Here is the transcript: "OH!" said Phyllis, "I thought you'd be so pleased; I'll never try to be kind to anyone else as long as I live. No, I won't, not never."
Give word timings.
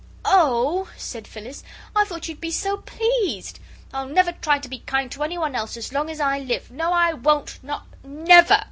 "OH!" 0.25 0.87
said 0.97 1.27
Phyllis, 1.27 1.63
"I 1.95 2.05
thought 2.05 2.27
you'd 2.27 2.41
be 2.41 2.49
so 2.49 2.77
pleased; 2.77 3.59
I'll 3.93 4.07
never 4.07 4.31
try 4.31 4.57
to 4.57 4.67
be 4.67 4.79
kind 4.79 5.11
to 5.11 5.21
anyone 5.21 5.53
else 5.53 5.77
as 5.77 5.93
long 5.93 6.09
as 6.09 6.19
I 6.19 6.39
live. 6.39 6.71
No, 6.71 6.91
I 6.91 7.13
won't, 7.13 7.63
not 7.63 7.85
never." 8.03 8.57